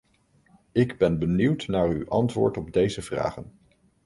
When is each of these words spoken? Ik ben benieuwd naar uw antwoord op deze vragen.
Ik 0.71 0.97
ben 0.97 1.19
benieuwd 1.19 1.67
naar 1.67 1.87
uw 1.87 2.07
antwoord 2.07 2.57
op 2.57 2.73
deze 2.73 3.01
vragen. 3.01 3.51